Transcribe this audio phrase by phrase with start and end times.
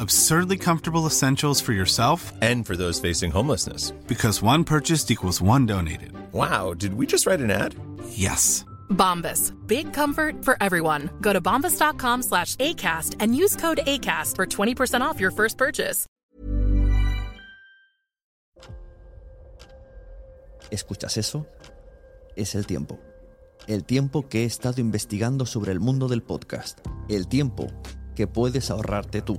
[0.00, 3.90] Absurdly comfortable essentials for yourself and for those facing homelessness.
[4.06, 6.12] Because one purchased equals one donated.
[6.32, 7.74] Wow, did we just write an ad?
[8.10, 8.64] Yes.
[8.90, 9.52] Bombas.
[9.66, 11.10] Big comfort for everyone.
[11.20, 16.06] Go to bombas.com slash ACAST and use code ACAST for 20% off your first purchase.
[20.70, 21.46] ¿Escuchas eso?
[22.36, 23.00] Es el tiempo.
[23.66, 26.78] El tiempo que he estado investigando sobre el mundo del podcast.
[27.08, 27.66] El tiempo
[28.14, 29.38] que puedes ahorrarte tú.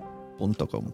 [0.41, 0.93] on takom.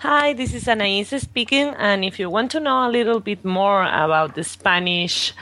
[0.00, 3.82] Hi, this is Anais speaking, and if you want to know a little bit more
[3.82, 5.32] about the Spanish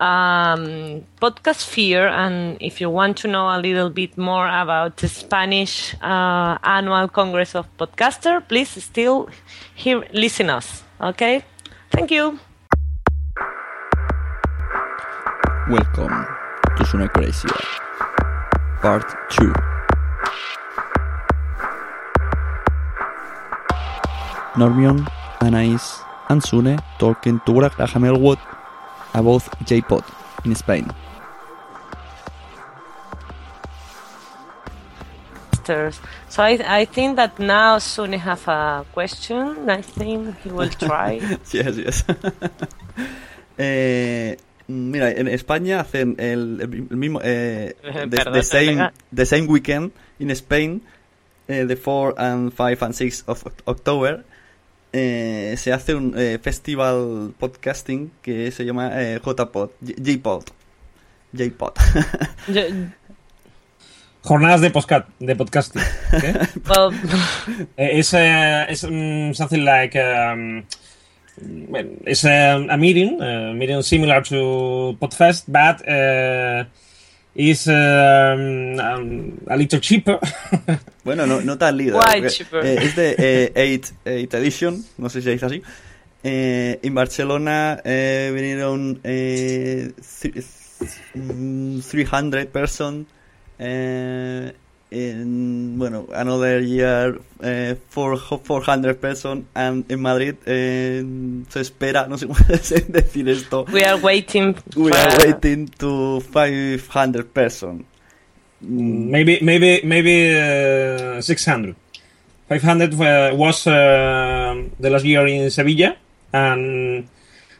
[0.00, 5.08] um, podcast sphere, and if you want to know a little bit more about the
[5.08, 9.28] Spanish uh, Annual Congress of Podcaster, please still
[9.74, 10.82] hear listen us.
[11.00, 11.44] Okay,
[11.90, 12.40] thank you.
[15.70, 16.26] Welcome
[16.76, 17.48] to Suna Crazy,
[18.82, 19.54] Part Two.
[24.56, 25.06] Normion,
[25.40, 28.38] Anais, and Sune talking to Graham Elwood
[29.12, 30.04] about J-Pod
[30.44, 30.90] in Spain.
[35.66, 39.70] So I, I think that now Sune have a question.
[39.70, 41.20] I think he will try.
[41.52, 42.04] yes, yes.
[43.58, 44.36] eh,
[44.68, 49.92] mira, en España hacen el, el mismo eh, the, Perdón, the same the same weekend
[50.18, 50.82] in Spain,
[51.48, 54.24] eh, the 4 and 5 and 6 of October.
[54.94, 60.44] Eh, se hace un eh, festival podcasting que se llama eh, JPod, J-Pod.
[61.32, 61.72] J-Pod.
[64.22, 65.82] Jornadas de, podcast, de podcasting.
[66.14, 66.32] Okay?
[66.68, 66.92] well,
[67.76, 70.64] Eh, it's uh, it's um, something like um,
[71.68, 76.64] well, it's a, a meeting, a meeting similar to Podfest, but uh,
[77.34, 80.18] is um, um, a little cheaper.
[81.04, 81.96] Bueno, no, no tan líder.
[81.96, 82.64] Why cheaper?
[82.64, 85.62] eh, es de 8 edition, no sé si es así.
[86.22, 89.92] Eh, en Barcelona eh, vinieron eh,
[90.22, 90.44] th-
[91.14, 93.06] mm, 300 personas.
[94.94, 101.02] Eh, in, bueno, another year uh, for 400 person and in Madrid eh,
[101.48, 103.64] se espera, no sé cómo decir esto.
[103.72, 104.54] We are waiting.
[104.76, 107.84] We are waiting to 500 person.
[108.60, 111.74] Maybe, maybe, maybe uh, 600.
[112.48, 115.96] 500 uh, was uh, the last year in Sevilla,
[116.32, 117.08] and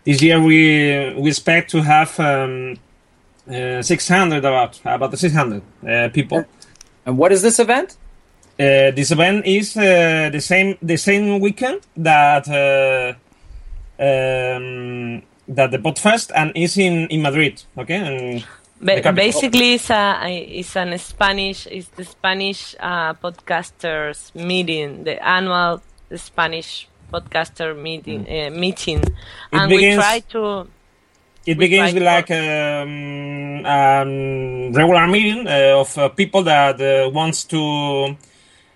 [0.05, 2.79] this year we we expect to have um,
[3.51, 6.45] uh, 600 about about the 600 uh, people.
[7.07, 7.97] And what is this event?
[8.59, 13.15] Uh, this event is uh, the same the same weekend that uh,
[13.99, 17.63] um, that the Podfest and is in, in Madrid.
[17.77, 18.45] Okay, and
[18.81, 25.83] Ba- basically, it's a it's an Spanish it's the Spanish uh, podcasters meeting, the annual
[26.15, 29.03] Spanish podcaster meeting uh, meeting,
[29.53, 30.69] and we try to.
[31.47, 37.45] It begins with like um, um, regular meeting uh, of uh, people that uh, wants
[37.45, 38.17] to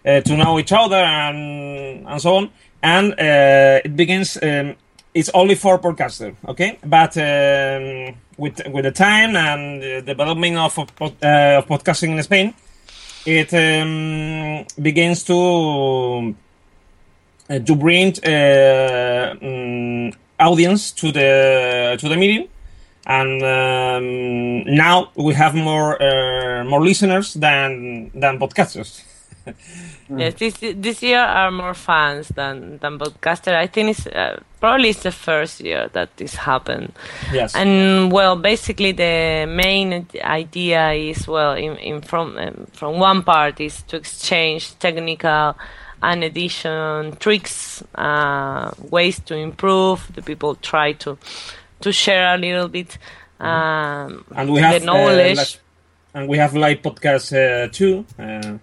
[0.04, 2.50] uh, to know each other and and so on.
[2.82, 4.38] And uh, it begins.
[4.42, 4.76] Um,
[5.14, 6.78] it's only for podcaster, okay?
[6.84, 12.54] But um, with with the time and the development of of, uh, podcasting in Spain,
[13.26, 16.34] it um, begins to
[17.48, 22.48] to bring uh, mm, audience to the to the meeting,
[23.08, 29.02] and um, now we have more uh, more listeners than than podcasters.
[30.10, 33.54] Yes, this this year are more fans than than podcaster.
[33.54, 36.92] I think it's uh, probably it's the first year that this happened.
[37.30, 37.54] Yes.
[37.54, 43.60] And well, basically the main idea is well, in, in from um, from one part
[43.60, 45.56] is to exchange technical
[46.02, 50.10] and edition tricks, uh, ways to improve.
[50.14, 51.18] The people try to
[51.80, 52.98] to share a little bit
[53.40, 55.38] um, and we have the knowledge.
[55.38, 55.60] uh, like-
[56.14, 58.04] and we have live podcasts uh, too.
[58.18, 58.56] Uh,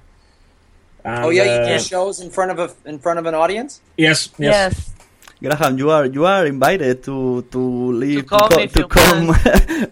[1.06, 3.80] oh yeah, you do uh, shows in front of a in front of an audience.
[3.96, 4.92] Yes, yes.
[5.40, 7.62] Graham, you are you are invited to to
[7.94, 9.30] leave come co- if to come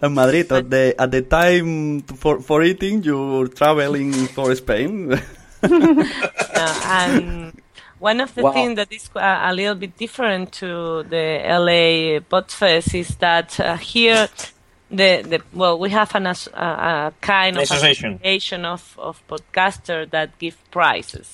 [0.02, 3.04] to Madrid at the at the time for for eating.
[3.04, 5.14] You're traveling for Spain.
[5.64, 7.53] Uh, and
[8.10, 8.52] one of the Wow.
[8.58, 11.26] things that is uh, a little bit different to the
[11.66, 14.28] LA Podfest is that uh, here,
[15.00, 18.12] the, the well, we have an, a, a kind of Association.
[18.16, 21.30] association of, of podcaster that give prizes.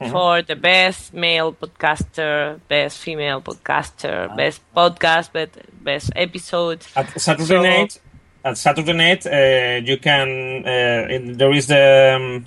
[0.00, 0.10] Mhm.
[0.12, 5.52] For the best male podcaster, best female podcaster, best podcast, best,
[5.88, 6.80] best episode.
[6.94, 7.92] At Saturday So- night,
[8.44, 10.28] at Saturday night, uh, you can.
[10.64, 11.84] Uh, there is the
[12.16, 12.46] um,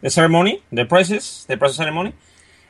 [0.00, 2.12] the ceremony, the prizes, the prize ceremony,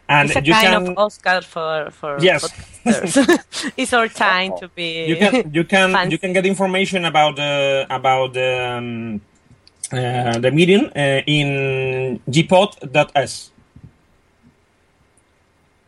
[0.08, 0.88] and it's a you kind can.
[0.88, 2.48] of Oscar for for Yes.
[3.76, 5.06] it's our time to be.
[5.06, 6.12] you can you can fancy.
[6.12, 9.20] you can get information about the about the um,
[9.92, 13.50] uh, the meeting uh, in jpod.es.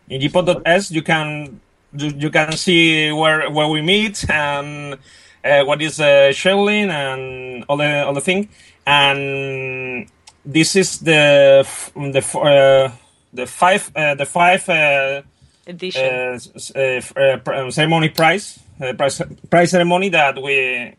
[0.09, 1.61] In jpod.es, you can
[1.97, 4.99] you, you can see where where we meet and
[5.45, 8.49] uh, what is uh, scheduling and all the all the thing.
[8.87, 10.09] And
[10.45, 12.93] this is the the uh,
[13.35, 14.69] the five uh, the five.
[14.69, 15.23] Uh,
[15.67, 16.05] edition.
[16.05, 16.39] uh,
[16.77, 19.21] uh, f- uh, pr- um, ceremony prize, uh, prize
[19.51, 20.95] prize ceremony that we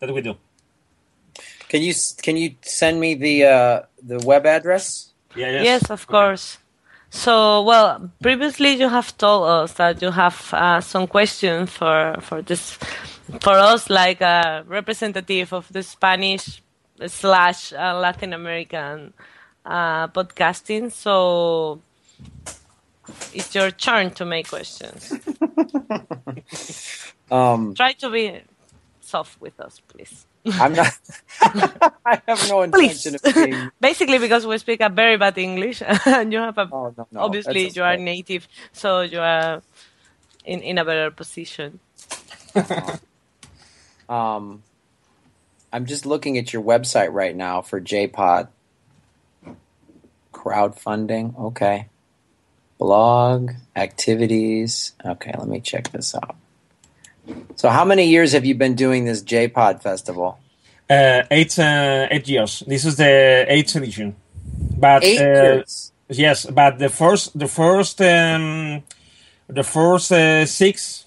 [0.00, 0.36] that we do.
[1.68, 5.10] Can you can you send me the uh, the web address?
[5.34, 6.58] Yeah, Yes, yes, of course.
[7.08, 12.42] So, well, previously you have told us that you have uh, some questions for for
[12.42, 12.78] this
[13.40, 16.62] for us, like a representative of the Spanish
[17.06, 19.12] slash uh, Latin American
[19.64, 20.90] uh, podcasting.
[20.92, 21.80] So,
[23.32, 25.12] it's your turn to make questions.
[27.30, 28.42] Um, Try to be
[29.00, 30.26] soft with us, please.
[30.44, 30.92] I'm not.
[32.04, 33.70] I have no intention of being.
[33.80, 37.20] Basically, because we speak a very bad English, and you have a Oh, no, no,
[37.20, 39.62] obviously you are native, so you are
[40.44, 41.80] in in a better position.
[44.08, 44.62] Um,
[45.72, 48.48] I'm just looking at your website right now for JPod.
[50.42, 51.86] Crowdfunding, okay.
[52.78, 54.92] Blog, activities.
[55.04, 56.34] Okay, let me check this out.
[57.54, 60.40] So, how many years have you been doing this JPod festival?
[60.90, 62.64] Uh, eight uh, eight years.
[62.66, 64.16] This is the eighth edition.
[64.76, 65.92] But Eight uh, years.
[66.08, 68.82] yes, but the first the first um,
[69.46, 71.06] the first uh, six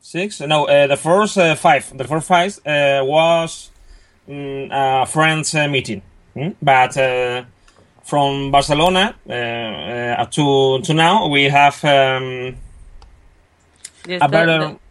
[0.00, 3.70] six no uh, the first uh, five the first five uh, was
[4.28, 6.02] mm, a friends uh, meeting,
[6.34, 6.50] Hmm?
[6.62, 6.96] but.
[8.08, 12.56] From Barcelona uh, uh, to to now, we have um,
[14.06, 14.58] Yes, a the- better.
[14.58, 14.87] the-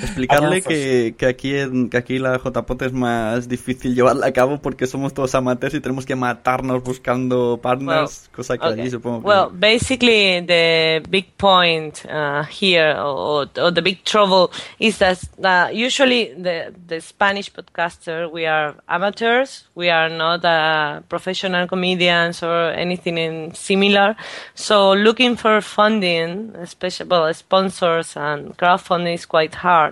[0.00, 4.58] Explicarle que, que, aquí en, que aquí la JPOT es más difícil llevarla a cabo
[4.58, 8.80] porque somos todos amateurs y tenemos que matarnos buscando partners, well, cosa que okay.
[8.80, 9.26] allí supongo que...
[9.26, 15.68] Well, basically the big point uh, here or, or, the big trouble is that uh,
[15.72, 22.70] usually the, the Spanish podcaster, we are amateurs, we are not uh, professional comedians or
[22.70, 24.14] anything in similar.
[24.54, 29.87] So looking for funding, especially well, sponsors and crowdfunding is quite hard.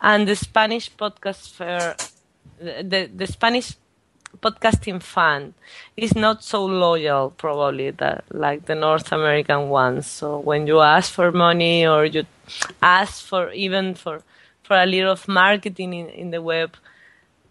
[0.00, 1.96] And the Spanish podcast fair,
[2.58, 3.76] the, the Spanish
[4.38, 5.54] podcasting fan
[5.96, 10.06] is not so loyal probably that like the North American ones.
[10.06, 12.26] So when you ask for money or you
[12.82, 14.22] ask for even for
[14.62, 16.76] for a little of marketing in, in the web,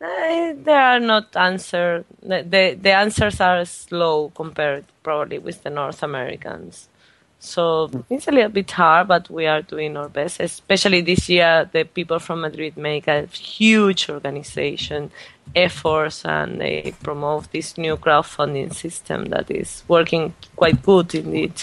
[0.02, 2.06] uh, there are not answer.
[2.22, 6.89] The, the, the answers are slow compared probably with the North Americans.
[7.42, 10.42] So it's a little bit hard, but we are doing our best.
[10.42, 15.12] Especially this year, the people from Madrid make a huge organization
[15.56, 21.54] efforts and they promote this new crowdfunding system that is working quite good indeed.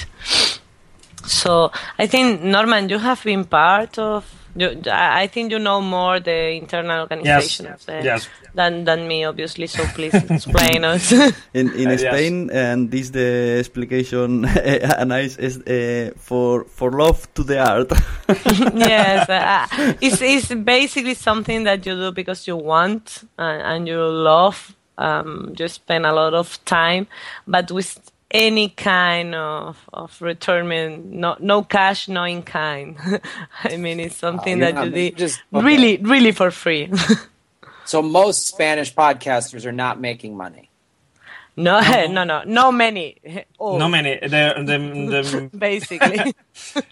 [1.26, 4.24] So I think Norman, you have been part of
[4.56, 8.28] you, I think you know more the internal organization yes, the, yes.
[8.54, 9.66] than than me, obviously.
[9.66, 11.12] So please explain us.
[11.54, 14.44] in in Uh, Spain, and this the explication,
[14.98, 17.90] Anais, is uh, for for love to the art.
[18.74, 24.00] yes, uh, it's it's basically something that you do because you want and, and you
[24.02, 24.74] love.
[24.98, 27.06] Um, you spend a lot of time,
[27.46, 27.98] but with
[28.36, 30.68] any kind of of return,
[31.20, 32.96] no no cash, no in kind.
[33.64, 35.66] I mean, it's something you're that you not- did just- okay.
[35.66, 36.90] really really for free.
[37.88, 40.70] So most Spanish podcasters are not making money.
[41.56, 41.78] no,
[42.10, 43.16] no, no, no many.
[43.58, 44.18] All, No many.
[44.18, 44.76] The, the,
[45.12, 46.34] the, basically.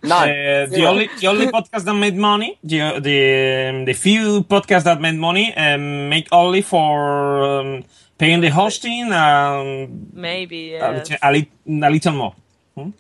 [0.05, 0.29] None.
[0.31, 0.91] Uh, the Zero.
[0.91, 5.47] only the only podcast that made money, the the the few podcasts that made money,
[5.57, 7.85] um, make only for um,
[8.19, 11.11] paying the hosting and Maybe a, yes.
[11.11, 12.35] little, a, lit- a little more.
[12.75, 12.91] Hmm?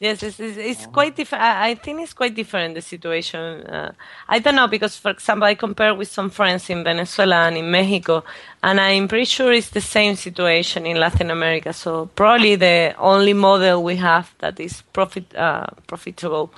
[0.00, 1.44] Yes, it's, it's, it's quite different.
[1.44, 3.66] I think it's quite different the situation.
[3.66, 3.92] Uh,
[4.28, 7.70] I don't know because, for example, I compare with some friends in Venezuela and in
[7.70, 8.24] Mexico,
[8.62, 11.72] and I'm pretty sure it's the same situation in Latin America.
[11.72, 16.52] So probably the only model we have that is profit uh, profitable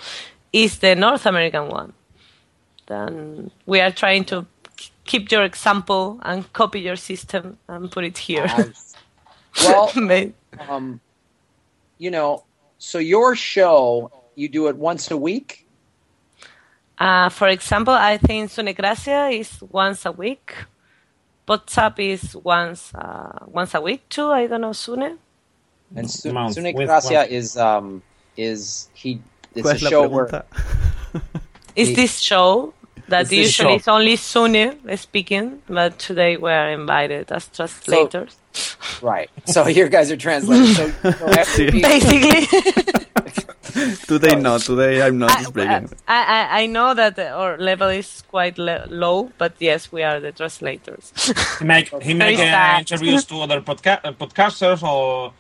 [0.52, 1.92] is the North American one.
[2.87, 4.46] Then we are trying to
[5.07, 8.47] keep your example and copy your system and put it here.
[9.63, 9.91] Well,
[10.69, 11.01] um,
[11.99, 12.45] you know,
[12.79, 15.67] so your show, you do it once a week.
[16.99, 20.55] Uh, for example, I think Sunecracia is once a week.
[21.49, 24.31] WhatsApp is once uh, once a week too.
[24.31, 25.19] I don't know Sune.
[25.95, 27.31] And Su- Month, Sune Gracia month.
[27.31, 28.03] is um
[28.37, 29.21] is he?
[29.55, 30.45] It's ¿Cuál a show where pregunta?
[31.77, 32.75] Is He- this show
[33.09, 37.49] that Is this usually show- is only Sune speaking, but today we are invited as
[37.49, 38.37] translators.
[39.03, 39.31] right.
[39.47, 40.77] So you guys are translators.
[40.77, 42.47] So, so Basically,
[44.07, 45.89] today no, today I'm not I, speaking.
[46.09, 50.21] I, I I know that our level is quite le- low, but yes, we are
[50.21, 51.13] the translators.
[51.59, 55.33] He make he make Very uh, interviews to other podca- uh, podcasters or.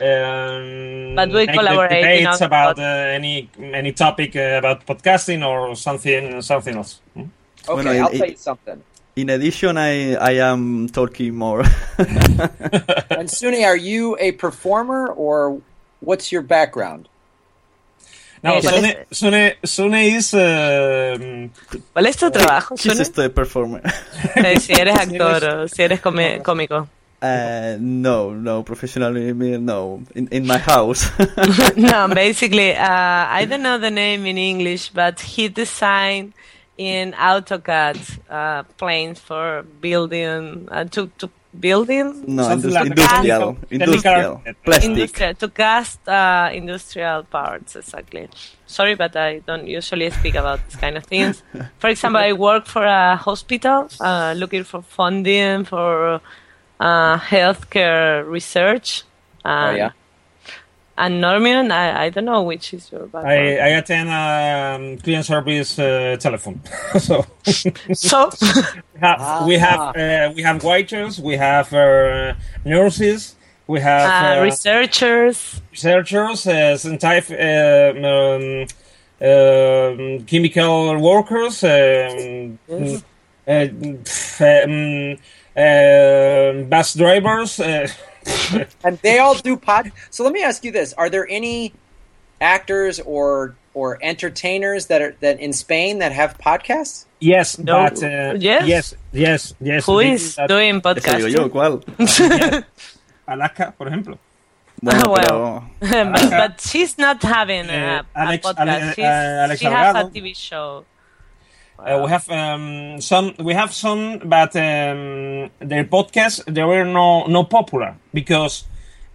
[0.00, 4.58] Um, But we make collaborate, you debates know, about but- uh, any any topic uh,
[4.58, 7.00] about podcasting or something something else.
[7.14, 7.20] Hmm?
[7.68, 8.82] Okay, Bueno, I'll y- tell you something.
[9.16, 11.62] In addition, I I am talking more.
[13.18, 15.60] And Sune, are you a performer or
[16.00, 17.08] what's your background?
[18.42, 21.50] No, Eh, ¿cuál Sune, Sune, Sune is um,
[21.94, 22.98] ¿Cuál es tu trabajo, She's Sune?
[22.98, 23.80] just a performer.
[24.34, 26.88] Eh, si eres actor o si eres come- cómico.
[27.24, 30.02] Uh, no, no, professionally, me- no.
[30.14, 31.08] In in my house.
[31.76, 36.34] no, basically, uh, I don't know the name in English, but he designed
[36.76, 37.96] in AutoCAD
[38.28, 44.90] uh, planes for building uh, to to building no, Something indus- like industrial, industrial, plastic.
[44.90, 48.28] industrial to cast uh, industrial parts exactly.
[48.66, 51.42] Sorry, but I don't usually speak about this kind of things.
[51.78, 56.20] For example, I work for a hospital, uh, looking for funding for
[56.84, 59.02] uh, healthcare research.
[59.44, 59.90] Oh And- yeah.
[60.96, 63.26] And Norman, I, I don't know which is your background.
[63.26, 66.60] I, I attend um, client service uh, telephone.
[67.00, 67.26] so
[67.92, 68.30] So,
[68.94, 73.34] we have we have, uh, we have waiters, we have uh, nurses,
[73.66, 78.66] we have uh, uh, researchers, researchers, uh, scientific, um, um,
[79.20, 83.02] um, chemical workers, um, Yes.
[83.48, 83.66] uh,
[84.04, 85.18] pff, um,
[85.56, 87.60] uh, bus drivers.
[87.60, 87.88] Uh,
[88.84, 89.92] And they all do pod.
[90.10, 91.72] So let me ask you this: Are there any
[92.40, 97.04] actors or or entertainers that are that in Spain that have podcasts?
[97.20, 97.84] Yes, No.
[97.84, 98.66] but uh, Yes?
[98.66, 99.86] yes, yes, yes.
[99.86, 100.48] Who they do is that.
[100.48, 101.50] doing Eso digo yo, podcasting?
[101.52, 102.64] ¿cuál?
[103.26, 104.18] Alaska, por ejemplo.
[104.82, 106.10] Bueno, well, pero...
[106.12, 108.98] but, but she's not having Eh, a, Alex- a podcast.
[108.98, 110.84] Ale- uh, Alex she has a TV show.
[111.78, 113.34] Uh, we have um, some.
[113.38, 118.64] We have some, but um, their podcasts they were no no popular because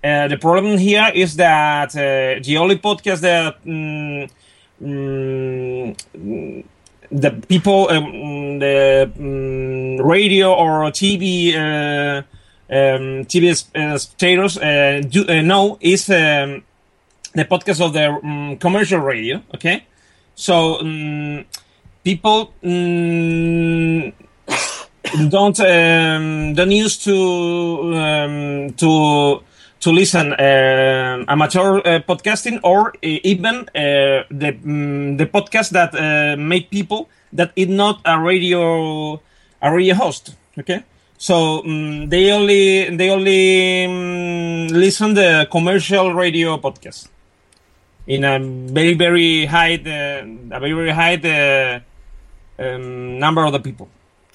[0.04, 4.30] uh, the problem here is that uh, the only podcast that mm,
[4.82, 6.66] mm,
[7.12, 12.22] the people um, the mm, radio or TV uh,
[12.70, 16.62] um, TV uh, spectators uh, do, know is um,
[17.34, 19.42] the podcast of the commercial radio.
[19.56, 19.86] Okay,
[20.36, 21.46] so.
[22.00, 24.14] Um, people mm,
[25.30, 29.42] don't um, don't used to um, to
[29.80, 35.94] to listen uh, amateur uh, podcasting or uh, even uh, the mm, the podcast that
[35.96, 39.22] uh, make people that is not a radio
[39.62, 40.36] a radio host.
[40.58, 40.84] Okay,
[41.18, 47.08] so mm they only they only mm, listen the commercial radio podcast
[48.08, 50.26] in a very very high uh,
[50.56, 51.16] a very very high
[52.60, 53.90] um, number of the people.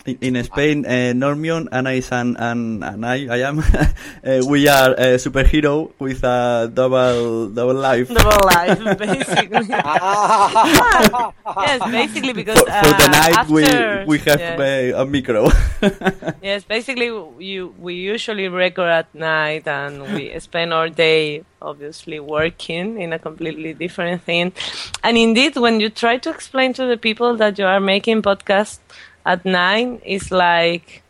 [0.07, 3.59] In, in Spain, uh, Normion, Anais, and, and, and I, I am,
[4.25, 8.09] uh, we are a superhero with a double double life.
[8.15, 9.67] Double life, basically.
[11.65, 14.95] yes, basically because for, for the uh, night after, we we have yes.
[14.95, 15.49] uh, a micro.
[16.43, 17.07] Yes, basically,
[17.39, 23.19] you we usually record at night, and we spend our day obviously working in a
[23.19, 24.53] completely different thing.
[25.03, 28.81] And indeed, when you try to explain to the people that you are making podcast
[29.25, 31.03] at nine, it's like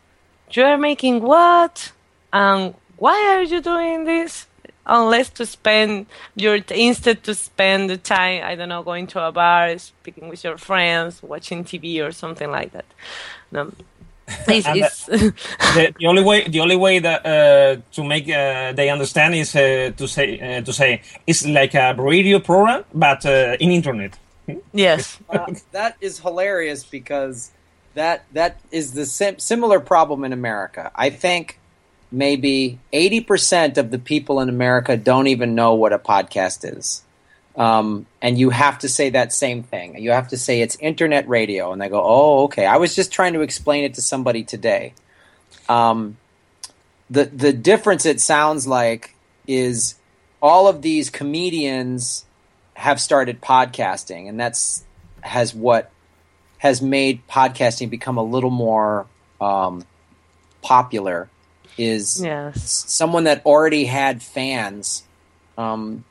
[0.51, 1.91] you are making what,
[2.31, 4.47] and why are you doing this?
[4.87, 6.05] Unless to spend
[6.35, 10.43] your instead to spend the time, I don't know, going to a bar, speaking with
[10.43, 12.85] your friends, watching TV or something like that.
[13.51, 13.71] No.
[14.47, 15.05] It's, it's
[15.75, 19.55] the, the only way the only way that uh, to make uh, they understand is
[19.55, 24.17] uh, to say uh, to say it's like a radio program but uh, in internet.
[24.73, 25.19] yes.
[25.29, 27.51] Uh, that is hilarious because
[27.95, 30.91] that that is the sim- similar problem in America.
[30.95, 31.59] I think
[32.11, 37.01] maybe eighty percent of the people in America don't even know what a podcast is.
[37.57, 39.97] Um, and you have to say that same thing.
[39.97, 43.11] You have to say it's internet radio, and they go, "Oh, okay." I was just
[43.11, 44.93] trying to explain it to somebody today.
[45.69, 46.17] Um,
[47.09, 49.15] the the difference it sounds like
[49.47, 49.95] is
[50.41, 52.25] all of these comedians
[52.73, 54.83] have started podcasting, and that's
[55.21, 55.91] has what
[56.65, 59.05] has made podcasting become a little more
[59.39, 59.85] um,
[60.61, 61.29] popular.
[61.77, 62.63] Is Yes.
[62.89, 65.03] someone that already had fans.
[65.57, 66.03] Um,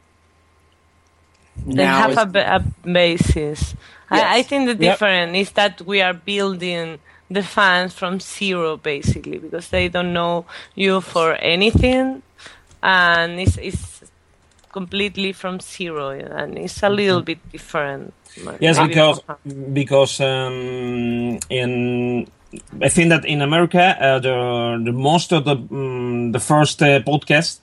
[1.66, 3.74] they now have is- a, ba- a basis.
[4.10, 4.80] I, I think the Yep.
[4.92, 6.98] difference is that we are building
[7.30, 10.44] the fans from zero, basically, because they don't know
[10.76, 12.22] you for anything,
[12.82, 13.93] and it's, it's
[14.74, 18.12] completely from zero, and it's a little bit different.
[18.60, 19.18] Yes, Maybe- because
[19.72, 22.26] because um, in
[22.82, 24.36] I think that in America uh, the
[24.84, 27.60] the most of the um, the first uh, podcast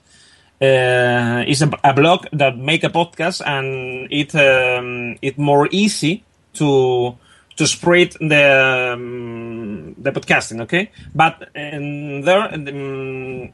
[0.60, 6.24] uh, is a, a blog that make a podcast and it um, it more easy
[6.54, 7.14] to
[7.56, 8.46] to spread the
[8.96, 10.60] um, the podcasting.
[10.62, 12.48] Okay, but in there.
[12.54, 13.52] Um,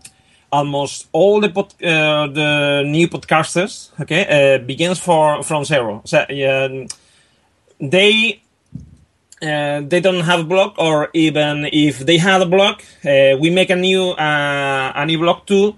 [0.50, 6.02] almost all the pod, uh, the new podcasters okay uh, begins for from zero.
[6.04, 6.86] So um,
[7.80, 8.40] they
[9.42, 13.50] uh, they don't have a blog or even if they had a blog uh, we
[13.50, 15.74] make a new uh, a new blog too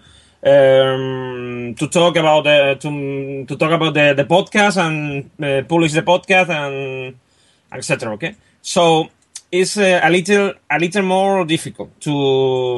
[0.47, 5.93] um, to talk about the to, to talk about the, the podcast and uh, publish
[5.93, 7.17] the podcast and
[7.73, 8.35] etc okay?
[8.63, 9.09] So
[9.53, 12.13] it's a little a little more difficult to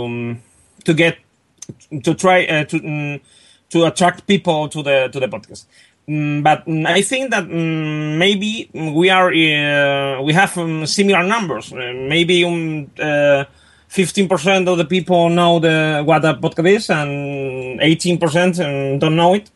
[0.07, 0.43] um,
[0.85, 1.19] to get
[2.03, 3.21] to try uh, to mm,
[3.71, 5.65] to attract people to the to the podcast.
[6.09, 11.73] Mm, but mm, I think that maybe we are uh, we have um, similar numbers.
[11.73, 13.45] Uh, maybe um, uh,
[13.89, 19.35] 15% of the people know the what a podcast is, and 18% um, don't know
[19.35, 19.51] it.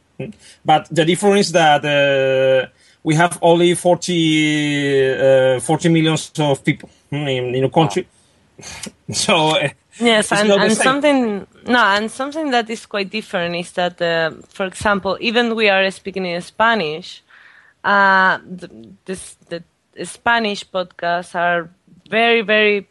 [0.65, 2.69] But the difference that uh,
[3.03, 8.07] we have only 40 uh, 40 millions of people in, in a country.
[9.11, 9.57] so.
[9.99, 14.67] Yes, and, and something no, and something that is quite different is that, uh, for
[14.67, 17.23] example, even we are speaking in Spanish,
[17.83, 18.69] uh, the,
[19.05, 19.63] this, the
[20.05, 21.71] Spanish podcasts are
[22.11, 22.89] very, very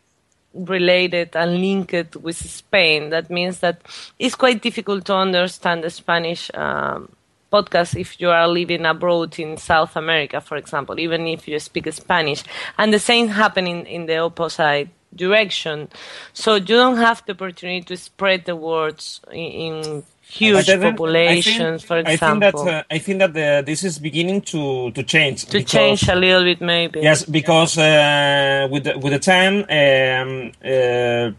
[0.53, 3.09] related and linked with Spain.
[3.09, 3.81] That means that
[4.17, 7.09] it's quite difficult to understand the Spanish um,
[7.51, 11.91] podcast if you are living abroad in South America, for example, even if you speak
[11.93, 12.43] Spanish.
[12.77, 15.89] And the same happening in the opposite direction.
[16.33, 21.87] So you don't have the opportunity to spread the words in, in huge populations, think,
[21.87, 22.61] for example.
[22.61, 25.45] I think that uh, I think that the, this is beginning to to change.
[25.45, 27.01] To change a little bit, maybe.
[27.01, 29.65] Yes, because uh, with the, with the time.
[29.69, 31.31] Um, uh,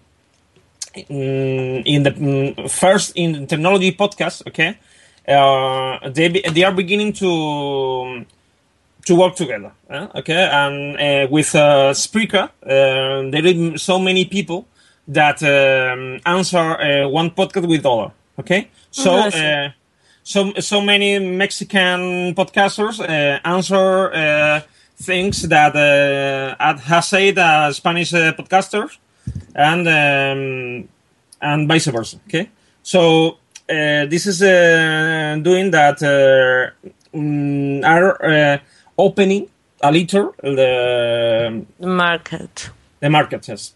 [1.08, 4.78] in the mm, first in technology podcast, okay,
[5.28, 8.24] uh, they they are beginning to
[9.06, 14.24] to work together, uh, okay, and uh, with uh, Spreaker, uh, there are so many
[14.24, 14.66] people
[15.08, 19.14] that um, answer uh, one podcast with other, okay, so.
[19.16, 19.70] Uh,
[20.28, 22.98] so, so many Mexican podcasters
[23.44, 24.64] answer
[24.96, 27.36] things that uh, has said
[27.72, 28.98] Spanish podcasters,
[29.54, 30.88] and um,
[31.40, 32.18] and vice versa.
[32.26, 32.50] Okay,
[32.82, 33.38] so
[33.68, 36.02] uh, this is uh, doing that
[37.14, 38.60] um, are
[38.98, 39.48] opening
[39.82, 42.70] a little the, the market.
[43.00, 43.74] The market, yes.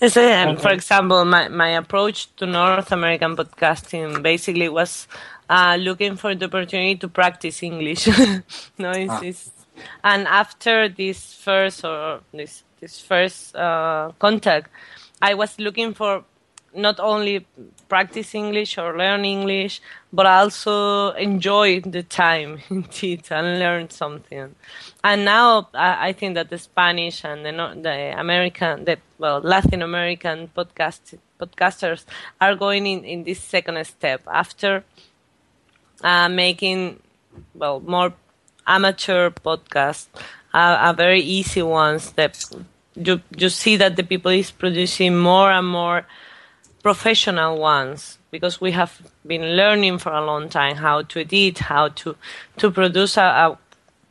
[0.00, 5.06] Yes, um, for example, my, my approach to North American podcasting basically was
[5.48, 8.08] uh, looking for the opportunity to practice English.
[8.78, 9.20] no, it's, ah.
[9.22, 9.50] it's,
[10.02, 14.68] and after this first or this this first uh, contact,
[15.22, 16.24] I was looking for
[16.74, 17.46] not only
[17.88, 19.80] practice English or learn English,
[20.12, 24.54] but also enjoy the time indeed and learn something.
[25.04, 30.48] And now I, think that the Spanish and the, the American, the well Latin American
[30.56, 32.04] podcast podcasters
[32.40, 34.84] are going in, in this second step after
[36.02, 37.00] uh, making
[37.54, 38.12] well more
[38.66, 40.06] amateur podcasts,
[40.54, 42.44] uh, are very easy ones that
[42.94, 46.06] you you see that the people is producing more and more
[46.82, 51.88] professional ones because we have been learning for a long time how to edit, how
[51.88, 52.16] to
[52.56, 53.58] to produce a, a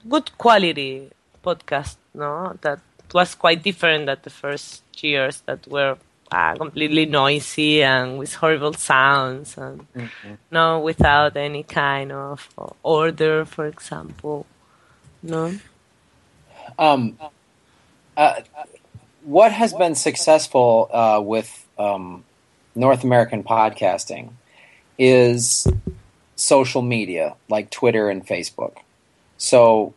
[0.07, 1.09] good quality
[1.43, 1.97] podcast.
[2.13, 2.79] No, that
[3.13, 5.97] was quite different than the first years that were
[6.31, 10.33] uh, completely noisy and with horrible sounds and mm-hmm.
[10.49, 12.47] no without any kind of
[12.83, 14.45] order, for example.
[15.21, 15.53] No.
[16.79, 17.17] Um.
[18.15, 18.41] Uh,
[19.23, 22.23] what has been successful uh, with um,
[22.75, 24.29] North American podcasting
[24.97, 25.67] is
[26.35, 28.77] social media like Twitter and Facebook.
[29.37, 29.93] So,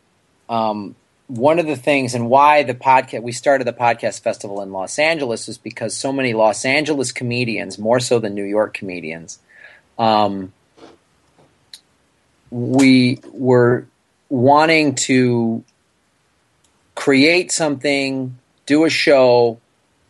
[0.49, 0.95] um,
[1.27, 4.99] one of the things and why the podcast we started the podcast festival in Los
[4.99, 9.39] Angeles is because so many Los Angeles comedians, more so than New York comedians,
[9.97, 10.53] um,
[12.51, 13.87] we were
[14.29, 15.63] wanting to
[16.93, 19.59] create something, do a show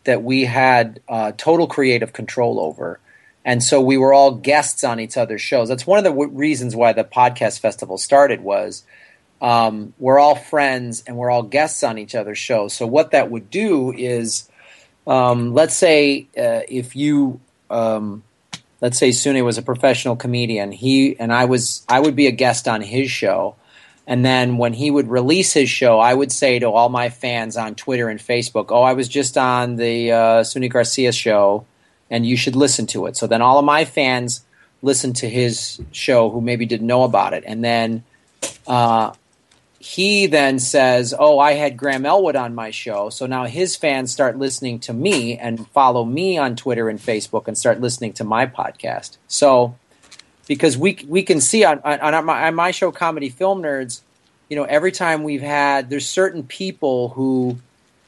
[0.06, 2.98] that we had uh, total creative control over.
[3.44, 5.68] And so we were all guests on each other's shows.
[5.68, 8.82] That's one of the w- reasons why the podcast festival started was
[9.40, 12.72] um, we're all friends and we're all guests on each other's shows.
[12.72, 14.48] So what that would do is,
[15.06, 17.40] um, let's say uh, if you,
[17.70, 18.24] um,
[18.80, 22.32] let's say Sune was a professional comedian, he and I was, I would be a
[22.32, 23.54] guest on his show.
[24.06, 27.56] And then when he would release his show, I would say to all my fans
[27.56, 31.66] on Twitter and Facebook, "Oh, I was just on the uh, Garcia show,
[32.08, 34.44] and you should listen to it." So then all of my fans
[34.80, 38.04] listened to his show who maybe didn't know about it, and then
[38.68, 39.12] uh,
[39.80, 44.12] he then says, "Oh, I had Graham Elwood on my show." So now his fans
[44.12, 48.24] start listening to me and follow me on Twitter and Facebook and start listening to
[48.24, 49.16] my podcast.
[49.26, 49.74] So
[50.46, 54.00] because we we can see on on, my, on my show comedy film nerds
[54.48, 57.58] you know every time we've had there's certain people who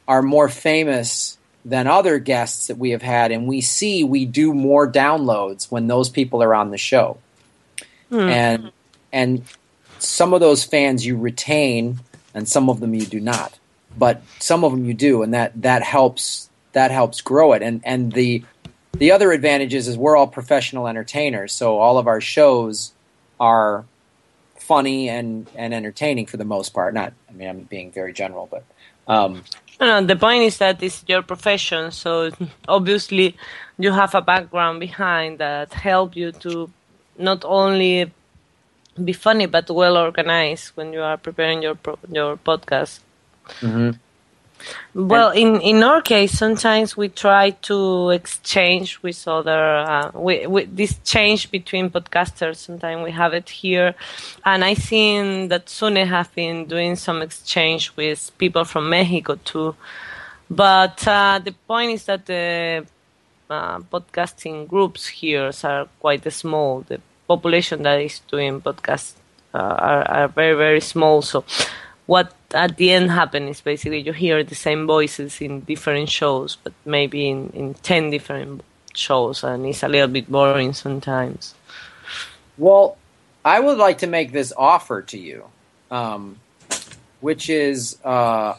[0.06, 4.54] are more famous than other guests that we have had and we see we do
[4.54, 7.18] more downloads when those people are on the show.
[8.08, 8.20] Hmm.
[8.20, 8.72] and
[9.12, 9.42] and
[9.98, 12.00] some of those fans you retain
[12.32, 13.58] and some of them you do not.
[13.98, 17.62] But some of them you do and that that helps that helps grow it.
[17.62, 18.44] And and the
[18.92, 22.92] the other advantage is, is we're all professional entertainers, so all of our shows
[23.38, 23.84] are
[24.56, 26.94] funny and, and entertaining for the most part.
[26.94, 28.64] Not, I mean, I'm being very general, but.
[29.06, 29.44] Um,
[29.80, 32.30] no, no, the point is that it's your profession, so
[32.66, 33.36] obviously
[33.78, 36.70] you have a background behind that help you to
[37.16, 38.10] not only
[39.02, 43.00] be funny but well organized when you are preparing your pro- your podcast.
[43.60, 43.90] Mm-hmm.
[44.94, 50.98] Well, in, in our case, sometimes we try to exchange with other, uh, with, this
[51.04, 52.56] change between podcasters.
[52.56, 53.94] Sometimes we have it here.
[54.44, 59.76] And I think that Sune have been doing some exchange with people from Mexico too.
[60.50, 62.86] But uh, the point is that the
[63.50, 66.80] uh, podcasting groups here are quite small.
[66.80, 69.14] The population that is doing podcasts
[69.54, 71.22] uh, are, are very very small.
[71.22, 71.44] So
[72.06, 76.56] what at the end happens is basically you hear the same voices in different shows,
[76.62, 78.62] but maybe in, in ten different
[78.94, 81.54] shows, and it's a little bit boring sometimes.
[82.56, 82.96] Well,
[83.44, 85.44] I would like to make this offer to you,
[85.90, 86.40] um,
[87.20, 88.54] which is uh,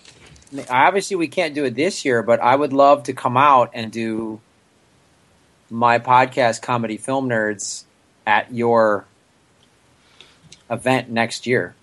[0.69, 3.91] obviously we can't do it this year, but I would love to come out and
[3.91, 4.39] do
[5.69, 7.83] my podcast, Comedy Film Nerds,
[8.25, 9.05] at your
[10.69, 11.75] event next year.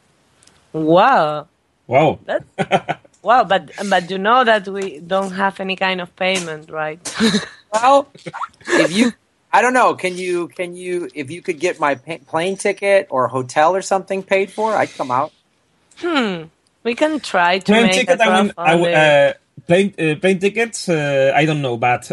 [0.73, 1.49] Wow.
[1.87, 2.19] Wow.
[2.25, 2.45] That,
[3.23, 7.01] wow, but but you know that we don't have any kind of payment, right?
[7.73, 8.09] well,
[8.67, 9.13] if you
[9.53, 13.07] I don't know, can you can you if you could get my pa- plane ticket
[13.11, 15.33] or hotel or something paid for, I'd come out.
[15.99, 16.45] Hmm.
[16.83, 19.33] We can try to Plane make ticket, a I mean, I w- uh,
[19.67, 22.13] plane, uh, plane tickets, uh, I don't know, but.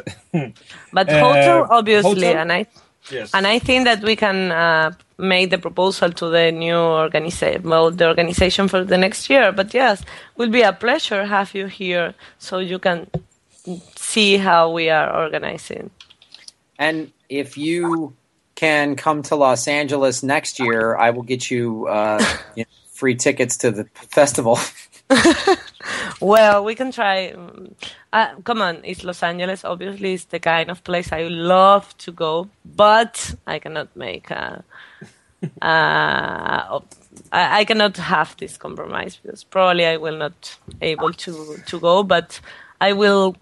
[0.91, 2.37] But uh, hotel, obviously, hotel?
[2.41, 2.65] and I
[3.11, 3.31] Yes.
[3.33, 7.91] and I think that we can uh, make the proposal to the new organization, well,
[7.91, 9.51] the organization for the next year.
[9.51, 10.03] But yes,
[10.37, 13.07] will be a pleasure have you here, so you can
[13.95, 15.89] see how we are organizing.
[16.79, 18.13] And if you
[18.55, 22.23] can come to Los Angeles next year, I will get you, uh,
[22.55, 24.59] you know, free tickets to the festival.
[26.21, 27.33] Well, we can try.
[28.11, 29.65] Uh, come on, it's Los Angeles.
[29.65, 34.63] Obviously, it's the kind of place I love to go, but I cannot make a.
[35.61, 36.79] Uh,
[37.31, 42.03] I, I cannot have this compromise because probably I will not able to to go,
[42.03, 42.39] but
[42.79, 43.35] I will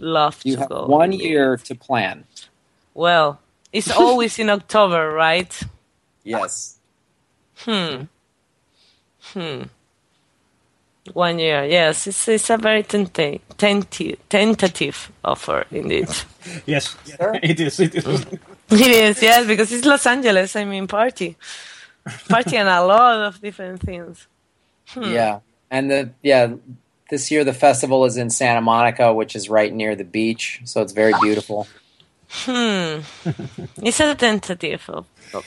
[0.00, 0.86] love You to have go.
[0.86, 2.24] one year to plan.
[2.94, 3.40] Well,
[3.72, 5.62] it's always in October, right?
[6.24, 6.76] Yes.
[7.58, 8.02] Hmm.
[9.32, 9.62] Hmm.
[11.14, 12.06] One year, yes.
[12.06, 16.08] It's, it's a very tenta- tenti- tentative offer, indeed.
[16.64, 16.96] Yes,
[17.42, 17.80] it is.
[17.80, 18.06] It is.
[18.70, 20.54] it is, yes, because it's Los Angeles.
[20.54, 21.36] I mean, party.
[22.28, 24.28] Party and a lot of different things.
[24.88, 25.02] Hmm.
[25.02, 25.40] Yeah.
[25.72, 26.54] And the yeah,
[27.10, 30.82] this year the festival is in Santa Monica, which is right near the beach, so
[30.82, 31.66] it's very beautiful.
[32.28, 33.00] Hmm.
[33.82, 35.06] it's a tentative of.
[35.34, 35.44] of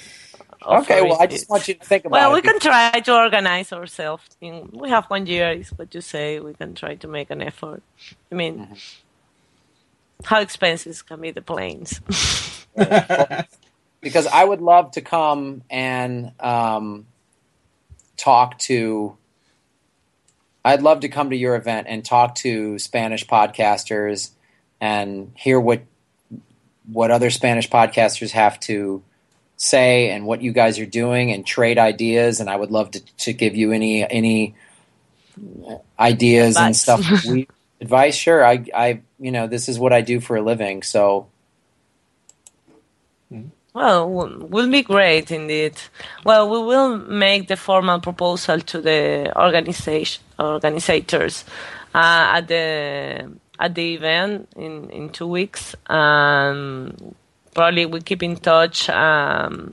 [0.66, 2.36] Okay, well, I just want you to think about Well, it.
[2.36, 4.26] we can try to organize ourselves.
[4.42, 6.40] In, we have one year, is what you say.
[6.40, 7.82] We can try to make an effort.
[8.32, 8.74] I mean, Mm-hmm.
[10.26, 12.02] how expensive can be the planes?
[14.02, 17.08] because I would love to come and um,
[18.18, 19.16] talk to.
[20.66, 24.32] I'd love to come to your event and talk to Spanish podcasters
[24.82, 25.82] and hear what
[26.92, 29.04] what other Spanish podcasters have to
[29.60, 32.40] say and what you guys are doing and trade ideas.
[32.40, 34.56] And I would love to, to give you any any
[36.00, 37.06] ideas and stuff.
[37.26, 37.48] We,
[37.82, 38.44] advice, sure.
[38.44, 41.28] I I you know this is what I do for a living, so
[43.74, 45.76] Well, w- will be great indeed.
[46.26, 51.46] Well, we will make the formal proposal to the organization organizers
[51.94, 55.76] uh, at the at the event in in two weeks.
[55.88, 56.96] Um,
[57.54, 58.90] probably we keep in touch.
[58.90, 59.72] Um,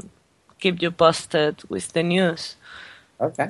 [0.58, 2.56] keep you posted with the news.
[3.20, 3.48] Okay.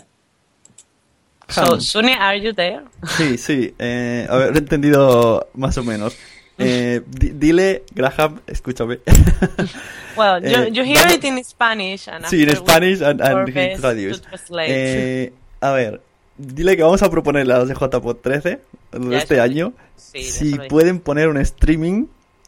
[1.49, 1.79] So.
[1.79, 2.83] Suni, are you there?
[3.17, 3.73] Sí, sí.
[3.79, 6.17] Eh, a ver, he entendido más o menos.
[6.59, 8.99] Eh, di- dile, Graham, escúchame.
[10.17, 13.47] Well, you, Eh, you hear vamos- it in Spanish and Sí, in Spanish and, and
[13.49, 14.23] he traduce.
[14.67, 16.01] Eh, a ver,
[16.39, 18.59] dile que vamos a proponerle a los de JPod 13
[18.93, 22.07] de Ya, este año sí, si pueden poner un streaming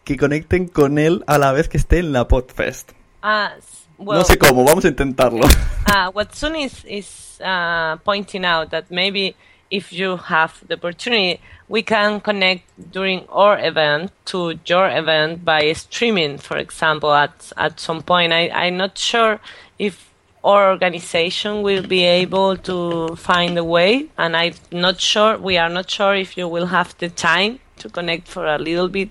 [0.09, 2.93] que conecten con él a la vez que esté en la Podfest.
[3.23, 3.53] Ah,
[3.99, 5.41] well, no sé cómo, vamos a intentarlo.
[5.87, 9.37] uh, what Sun is is uh, pointing out that maybe
[9.71, 15.75] if you have the opportunity, we can connect during our event to your event by
[15.75, 17.13] streaming, for example.
[17.13, 19.41] At at some point, I I'm not sure
[19.79, 20.09] if
[20.43, 25.37] our organization will be able to find a way, and I'm not sure.
[25.37, 28.89] We are not sure if you will have the time to connect for a little
[28.89, 29.11] bit.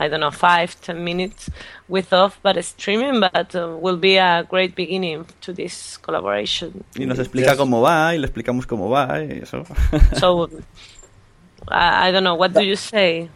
[0.00, 1.50] I don't know, five, ten minutes
[1.88, 6.84] with off, but streaming, but uh, will be a great beginning to this collaboration.
[6.96, 9.64] Y nos explica cómo va y le explicamos cómo va y eso.
[10.18, 10.48] So,
[11.66, 12.36] I, I don't know.
[12.36, 13.28] What do you say?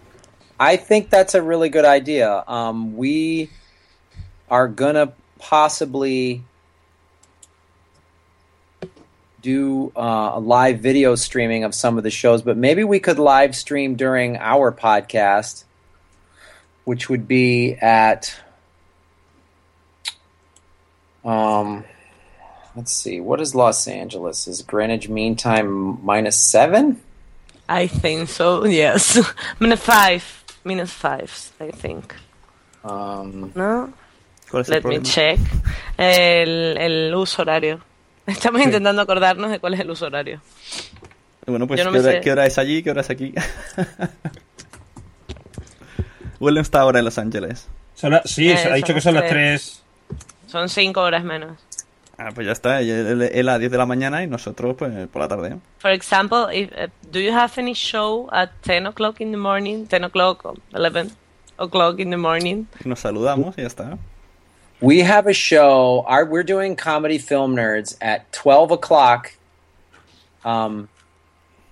[0.61, 2.45] I think that's a really good idea.
[2.47, 3.51] Um, we
[4.49, 6.45] are gonna possibly
[9.43, 13.19] do uh, a live video streaming of some of the shows, but maybe we could
[13.19, 15.65] live stream during our podcast,
[16.85, 18.35] which would be at.
[21.25, 21.85] Um,
[22.75, 23.21] let's see.
[23.21, 24.49] What is Los Angeles?
[24.49, 27.01] Is Greenwich Mean Time minus seven?
[27.69, 28.65] I think so.
[28.65, 29.19] Yes,
[29.59, 31.53] minus five, minus five.
[31.61, 32.15] I think.
[32.85, 33.93] Um, No.
[34.51, 35.39] ¿Cuál es el Let me check.
[35.99, 37.81] El, el uso horario.
[38.27, 38.67] Estamos Sí.
[38.67, 40.41] intentando acordarnos de cuál es el uso horario.
[41.47, 42.83] Bueno, pues no ¿qué, hora, qué hora es allí?
[42.83, 43.35] ¿Qué hora es aquí?
[46.41, 47.69] William está ahora en Los Ángeles.
[47.95, 49.83] Son la- sí, Eh, ha dicho que son las las 3.
[50.47, 51.59] Son cinco horas menos.
[52.19, 52.81] Ah, pues ya está.
[52.81, 55.57] Él, a 10 de la mañana y nosotros pues por la tarde.
[55.79, 59.87] For example, if, uh, do you have any show at 10 o'clock in the morning,
[59.87, 61.11] 10 o'clock, or 11
[61.59, 62.65] o'clock in the morning?
[62.85, 63.99] Nos saludamos y ya está.
[64.83, 66.05] We have a show.
[66.09, 69.33] Our, we're doing comedy film nerds at twelve o'clock,
[70.45, 70.88] um,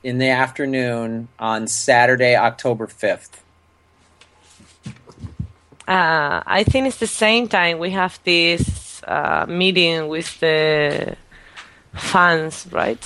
[0.04, 3.42] in the afternoon on Saturday, October fifth.
[5.88, 11.16] Uh, I think it's the same time we have this uh, meeting with the
[11.94, 13.02] fans, right?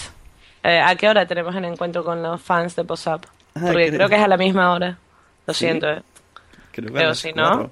[0.62, 3.24] Eh, ¿A qué hora tenemos el encuentro con los fans de POSAP?
[3.56, 4.98] Ah, Porque creo- creo que es a la misma hora.
[5.46, 5.64] Lo ¿Sí?
[5.66, 5.88] siento.
[5.90, 6.02] eh.
[6.72, 7.70] Creo que Pero a las si no- cuatro.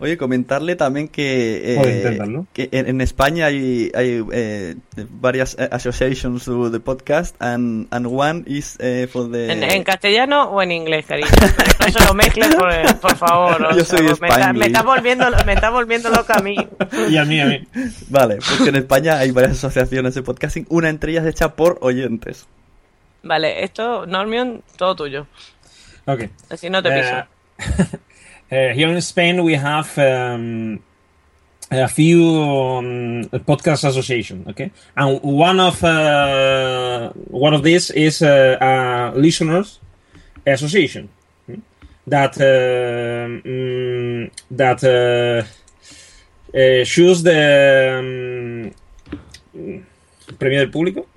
[0.00, 4.74] Oye, comentarle también que, eh, que en, en España hay, hay eh,
[5.08, 9.52] varias eh, associations to the podcast and, and one is eh, for the...
[9.52, 11.28] ¿En, en castellano o en inglés, cariño?
[11.78, 13.62] No se lo mezcles, por, por favor.
[13.62, 16.56] o Yo sea, soy me, está, me, está volviendo, me está volviendo loca a mí.
[17.08, 17.68] Y a mí, a mí.
[18.08, 22.46] Vale, porque en España hay varias asociaciones de podcasting, una entre ellas hecha por oyentes.
[23.22, 25.26] Vale, esto, Normion, todo tuyo.
[26.04, 26.30] Okay.
[26.50, 28.04] Así no te piso.
[28.54, 30.78] Uh, uh, here in Spain, we have um,
[31.70, 34.44] a few um, podcast association.
[34.48, 39.80] Okay, and one of uh, one of these is uh, a listeners
[40.46, 41.08] association
[41.46, 41.54] hmm,
[42.06, 45.42] that uh, mm, that uh,
[46.56, 47.40] uh, choose the
[47.98, 48.74] um,
[50.38, 51.06] premio del público.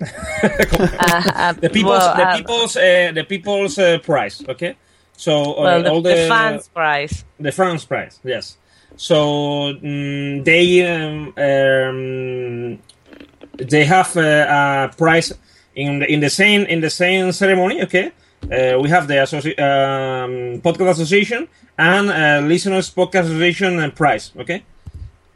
[1.00, 4.42] Uh, the people's well, the uh, people's uh, the people's uh, prize.
[4.48, 4.76] Okay,
[5.18, 7.24] so uh, well, the, all the the, fans prize.
[7.40, 8.20] the fans prize.
[8.22, 8.56] Yes.
[8.96, 12.78] So mm, they um, um,
[13.58, 15.34] they have uh, a prize
[15.74, 17.82] in the, in the same in the same ceremony.
[17.82, 18.12] Okay.
[18.44, 24.30] Uh, we have the associ- um, podcast association and uh, listeners podcast association uh, prize.
[24.38, 24.62] Okay.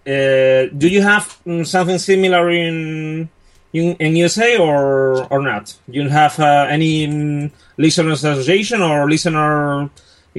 [0.07, 3.29] Uh, do you have mm, something similar in
[3.73, 5.75] in, in USA or or not?
[5.89, 9.91] You have uh, any mm, listeners association or listener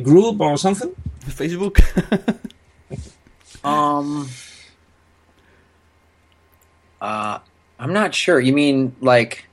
[0.02, 0.92] group or something?
[1.26, 1.80] Facebook.
[3.64, 4.28] Um,
[7.02, 7.40] uh,
[7.80, 8.38] I'm not sure.
[8.38, 9.46] You mean like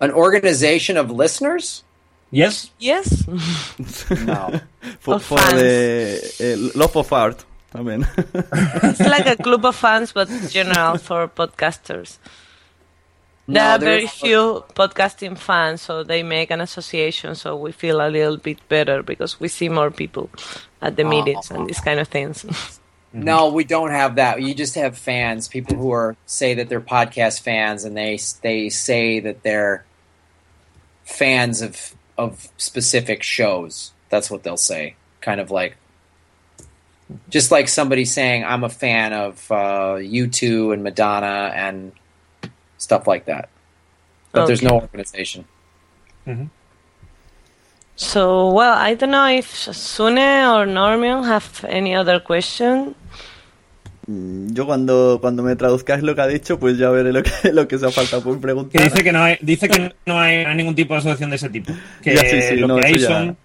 [0.00, 1.84] an organization of listeners?
[2.32, 2.70] Yes.
[2.80, 3.26] Yes.
[4.10, 4.60] No.
[4.98, 10.12] for, for the eh, love of art I mean, it's like a club of fans,
[10.12, 12.18] but general for podcasters.
[13.52, 17.72] There No, are very is- few podcasting fans, so they make an association, so we
[17.72, 20.30] feel a little bit better because we see more people
[20.80, 22.44] at the meetings and these kind of things.
[23.12, 24.40] No, we don't have that.
[24.40, 28.68] You just have fans, people who are say that they're podcast fans, and they they
[28.68, 29.84] say that they're
[31.02, 33.90] fans of of specific shows.
[34.10, 34.94] That's what they'll say.
[35.22, 35.76] Kind of like,
[37.28, 41.90] just like somebody saying, "I'm a fan of uh, U2 and Madonna and
[42.80, 43.48] stuff like that."
[44.32, 45.44] But there's no organization.
[47.96, 52.94] so, well, I don't know if Sune or Normion have any other question.
[54.08, 57.30] Mm, Yo cuando, cuando me traduzcáis lo que ha dicho, pues ya veré lo que,
[57.52, 58.82] lo que se ha faltado por Que preguntar.
[58.82, 61.72] dice que no hay, dice que no hay, ningún tipo de asociación de ese tipo.
[62.02, 63.36] Que Ya, sí, sí, lo no, que hay ya- son,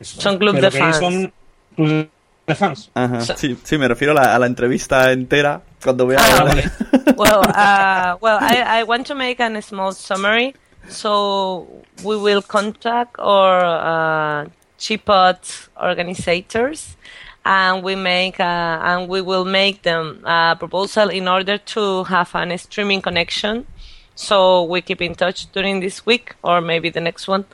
[0.00, 0.96] eso, Son club que de que fans.
[0.96, 1.32] son
[1.76, 2.08] club
[2.46, 2.90] de fans.
[2.94, 5.62] Ajá, sí, sí, me refiero a la, a la entrevista entera.
[5.82, 6.18] Cuando vea.
[6.20, 6.64] Ah, okay.
[7.16, 10.54] well, uh, well, I, I want to make a small summary.
[10.88, 11.66] So
[12.04, 16.96] we will contact our uh, JPod organizers,
[17.44, 22.34] and we make a, and we will make them a proposal in order to have
[22.34, 23.66] an streaming connection.
[24.14, 27.44] So we keep in touch during this week or maybe the next one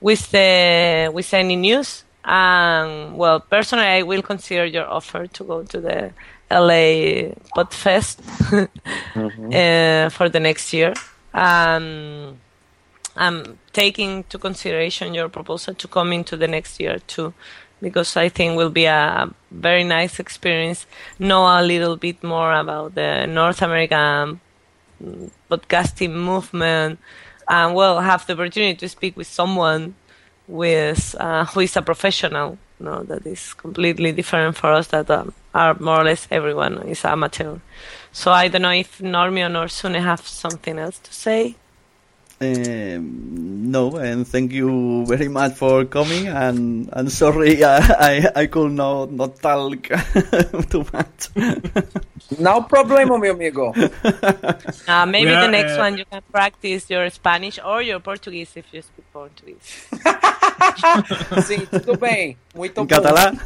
[0.00, 2.04] with the with any news.
[2.28, 6.12] And well, personally, I will consider your offer to go to the
[6.50, 8.20] LA Podfest
[9.16, 10.92] uh, for the next year.
[11.32, 12.38] Um,
[13.16, 17.32] I'm taking to consideration your proposal to come into the next year too,
[17.80, 20.84] because I think will be a very nice experience.
[21.18, 24.40] Know a little bit more about the North American
[25.50, 26.98] podcasting movement,
[27.48, 29.94] and well, have the opportunity to speak with someone
[30.48, 32.58] with uh, who is a professional.
[32.80, 34.88] No, that is completely different for us.
[34.88, 37.58] That um, are more or less everyone is amateur.
[38.12, 41.56] So I don't know if Normion or Sune have something else to say.
[42.40, 46.28] Um, no, and thank you very much for coming.
[46.28, 49.82] And I'm sorry, I I, I could not not talk
[50.70, 51.30] too much.
[52.38, 53.72] No problema, mi amigo.
[54.86, 58.52] Uh, maybe Yeah, the next uh, one you can practice your Spanish or your Portuguese
[58.54, 59.88] if you speak Portuguese.
[61.42, 62.36] Sim, tudo bem.
[62.54, 62.94] Muito En bom.
[62.94, 63.38] catalán.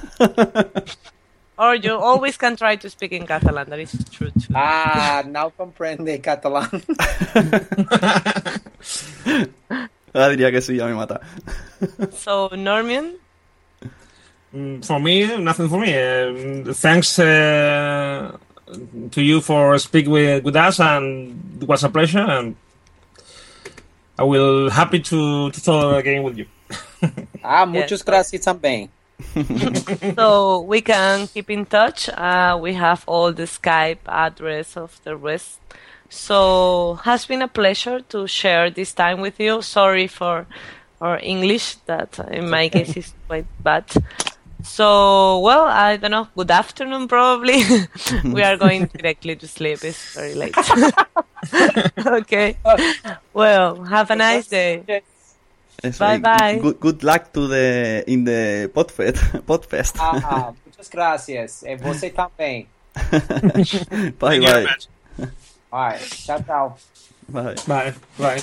[1.59, 3.69] Or you always can try to speak in Catalan.
[3.71, 4.53] That is true too.
[4.55, 6.69] Ah, now comprende catalán.
[10.15, 11.21] Ah, diría que sí, ya me mata.
[12.13, 13.15] So Norman,
[14.55, 15.97] Mm, For me, nothing for me.
[15.97, 18.37] Um, thanks uh,
[19.11, 22.19] to you for speaking with, with us, and it was a pleasure.
[22.21, 22.57] And
[24.19, 26.47] I will happy to to talk again with you.
[27.43, 28.89] Ah, muchas gracias também.
[30.17, 32.09] so we can keep in touch.
[32.11, 35.59] Uh, we have all the Skype address of the rest.
[36.13, 39.63] So has been a pleasure to share this time with you.
[39.63, 40.47] Sorry for
[41.01, 43.85] our English that in my case is quite bad.
[44.63, 46.29] So well, I don't know.
[46.37, 47.65] Good afternoon, probably.
[48.25, 49.83] we are going directly to sleep.
[49.83, 50.55] It's very late.
[52.07, 52.57] okay.
[53.33, 55.03] Well, have a nice day.
[55.83, 56.59] Eso, bye bye.
[56.61, 59.17] Good, good luck to the in the Podfest.
[59.47, 59.97] Podfest.
[59.99, 61.63] Ah, muchas gracias.
[61.63, 62.69] E você também.
[62.95, 65.33] bye Thank you very bye.
[65.73, 65.81] Much.
[65.81, 66.77] Alright, tchau, tchau.
[67.29, 67.55] Bye.
[67.67, 67.95] Bye.
[68.19, 68.43] Bye.